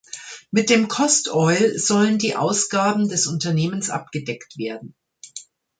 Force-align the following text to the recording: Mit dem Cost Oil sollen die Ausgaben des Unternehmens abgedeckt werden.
Mit 0.49 0.71
dem 0.71 0.87
Cost 0.87 1.29
Oil 1.31 1.77
sollen 1.77 2.17
die 2.17 2.35
Ausgaben 2.35 3.07
des 3.07 3.27
Unternehmens 3.27 3.91
abgedeckt 3.91 4.57
werden. 4.57 4.95